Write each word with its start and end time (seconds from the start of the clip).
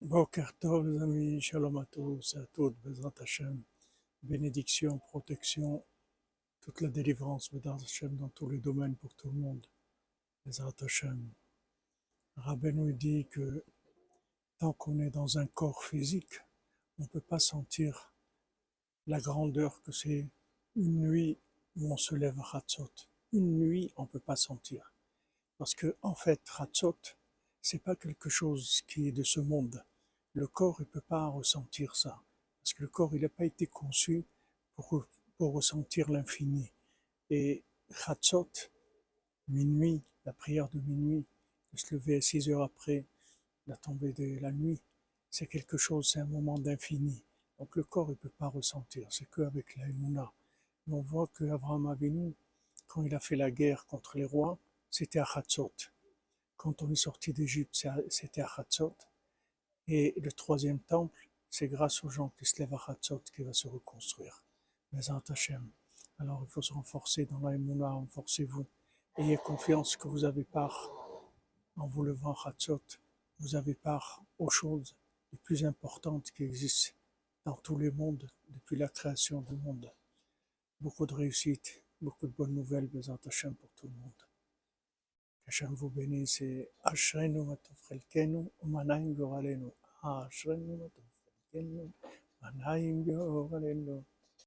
Boker 0.00 0.52
Tov, 0.60 0.86
les 0.86 1.02
amis, 1.02 1.40
Shalom 1.40 1.76
à 1.76 1.84
tous 1.84 2.36
à 2.36 2.46
toutes, 2.52 2.78
Bezrat 2.84 3.12
Hashem, 3.20 3.60
bénédiction, 4.22 5.00
protection, 5.08 5.84
toute 6.60 6.80
la 6.82 6.88
délivrance, 6.88 7.52
Bezrat 7.52 7.74
Hashem, 7.82 8.16
dans 8.16 8.28
tous 8.28 8.48
les 8.48 8.58
domaines 8.58 8.94
pour 8.94 9.12
tout 9.14 9.28
le 9.28 9.40
monde, 9.40 9.66
Bezrat 10.46 10.72
Hashem. 10.82 11.28
Rabbi 12.36 12.72
nous 12.72 12.92
dit 12.92 13.26
que 13.26 13.64
tant 14.58 14.72
qu'on 14.72 15.00
est 15.00 15.10
dans 15.10 15.36
un 15.36 15.46
corps 15.46 15.82
physique, 15.82 16.42
on 17.00 17.02
ne 17.02 17.08
peut 17.08 17.20
pas 17.20 17.40
sentir 17.40 18.12
la 19.08 19.18
grandeur 19.18 19.82
que 19.82 19.90
c'est 19.90 20.28
une 20.76 21.00
nuit 21.00 21.38
où 21.76 21.92
on 21.92 21.96
se 21.96 22.14
lève 22.14 22.38
à 22.38 22.58
Hatzot. 22.58 22.92
Une 23.32 23.58
nuit, 23.58 23.92
on 23.96 24.02
ne 24.02 24.08
peut 24.08 24.20
pas 24.20 24.36
sentir. 24.36 24.92
Parce 25.58 25.74
que, 25.74 25.96
en 26.02 26.14
fait, 26.14 26.40
Hatzot, 26.56 26.98
c'est 27.70 27.82
pas 27.82 27.96
quelque 27.96 28.30
chose 28.30 28.80
qui 28.86 29.08
est 29.08 29.12
de 29.12 29.22
ce 29.22 29.40
monde. 29.40 29.84
Le 30.32 30.46
corps, 30.46 30.78
il 30.80 30.86
peut 30.86 31.02
pas 31.02 31.26
ressentir 31.26 31.96
ça. 31.96 32.22
Parce 32.62 32.72
que 32.72 32.80
le 32.80 32.88
corps, 32.88 33.14
il 33.14 33.20
n'a 33.20 33.28
pas 33.28 33.44
été 33.44 33.66
conçu 33.66 34.24
pour, 34.74 35.06
pour 35.36 35.52
ressentir 35.52 36.10
l'infini. 36.10 36.72
Et 37.28 37.62
Chatzot, 37.92 38.48
minuit, 39.48 40.00
la 40.24 40.32
prière 40.32 40.70
de 40.70 40.78
minuit, 40.78 41.26
de 41.74 41.78
se 41.78 41.94
lever 41.94 42.16
à 42.16 42.20
6 42.22 42.48
heures 42.48 42.62
après 42.62 43.04
la 43.66 43.76
tombée 43.76 44.14
de 44.14 44.38
la 44.40 44.50
nuit, 44.50 44.80
c'est 45.28 45.46
quelque 45.46 45.76
chose, 45.76 46.08
c'est 46.10 46.20
un 46.20 46.24
moment 46.24 46.58
d'infini. 46.58 47.22
Donc 47.58 47.76
le 47.76 47.84
corps, 47.84 48.10
il 48.10 48.16
peut 48.16 48.30
pas 48.30 48.48
ressentir. 48.48 49.06
C'est 49.10 49.28
qu'avec 49.28 49.76
la 49.76 49.90
Emouna. 49.90 50.32
on 50.90 51.02
voit 51.02 51.26
que 51.34 51.44
Abraham 51.44 51.88
Avinu, 51.88 52.32
quand 52.86 53.02
il 53.02 53.14
a 53.14 53.20
fait 53.20 53.36
la 53.36 53.50
guerre 53.50 53.84
contre 53.84 54.16
les 54.16 54.24
rois, 54.24 54.58
c'était 54.88 55.18
à 55.18 55.26
Chatzot. 55.26 55.74
Quand 56.58 56.82
on 56.82 56.90
est 56.90 56.96
sorti 56.96 57.32
d'Égypte, 57.32 57.86
c'était 58.08 58.40
à 58.40 58.50
Hatzot. 58.56 58.96
Et 59.86 60.12
le 60.20 60.32
troisième 60.32 60.80
temple, 60.80 61.30
c'est 61.48 61.68
grâce 61.68 62.02
aux 62.02 62.10
gens 62.10 62.32
qui 62.36 62.44
se 62.44 62.58
lèvent 62.58 62.74
à 62.74 62.82
Hatzot 62.88 63.22
qu'il 63.34 63.44
va 63.44 63.52
se 63.52 63.68
reconstruire. 63.68 64.42
Mais 64.92 65.00
Hashem. 65.08 65.70
Alors 66.18 66.42
il 66.44 66.50
faut 66.50 66.60
se 66.60 66.72
renforcer 66.72 67.26
dans 67.26 67.38
la 67.38 67.54
Emouna, 67.54 67.90
renforcez-vous. 67.92 68.66
Ayez 69.16 69.36
confiance 69.36 69.96
que 69.96 70.08
vous 70.08 70.24
avez 70.24 70.42
part, 70.42 70.90
en 71.76 71.86
vous 71.86 72.02
levant 72.02 72.34
à 72.44 72.48
Hatzot, 72.48 72.82
vous 73.38 73.54
avez 73.54 73.74
part 73.74 74.24
aux 74.40 74.50
choses 74.50 74.96
les 75.30 75.38
plus 75.38 75.64
importantes 75.64 76.28
qui 76.32 76.42
existent 76.42 76.92
dans 77.44 77.56
tous 77.56 77.78
les 77.78 77.92
mondes 77.92 78.28
depuis 78.48 78.76
la 78.76 78.88
création 78.88 79.42
du 79.42 79.54
monde. 79.54 79.92
Beaucoup 80.80 81.06
de 81.06 81.14
réussite, 81.14 81.84
beaucoup 82.00 82.26
de 82.26 82.32
bonnes 82.32 82.54
nouvelles, 82.54 82.88
Bézant 82.88 83.20
Hashem 83.24 83.54
pour 83.54 83.70
tout 83.76 83.86
le 83.86 83.94
monde. 83.94 84.10
השם 85.48 85.74
והוא 85.76 85.90
זה 86.26 86.62
אשרינו 86.82 87.44
מה 87.44 87.56
טוב 87.56 87.76
חלקנו 87.88 88.50
ומנעים 88.62 89.14
גורלנו. 89.14 89.70
אשרינו 90.02 90.76
מה 90.76 90.88
טוב 90.88 91.04
חלקנו, 91.52 91.88
מנעים 92.42 93.04
גורלנו. 93.04 94.02